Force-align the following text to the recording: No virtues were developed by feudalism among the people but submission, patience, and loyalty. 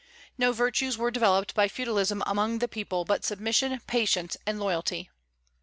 No 0.35 0.51
virtues 0.51 0.97
were 0.97 1.11
developed 1.11 1.53
by 1.53 1.67
feudalism 1.67 2.23
among 2.25 2.57
the 2.57 2.67
people 2.67 3.05
but 3.05 3.23
submission, 3.23 3.79
patience, 3.85 4.35
and 4.47 4.59
loyalty. 4.59 5.11